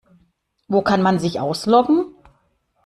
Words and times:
Wo 0.67 0.81
kann 0.81 1.03
man 1.03 1.19
sich 1.19 1.39
ausloggen? 1.39 2.15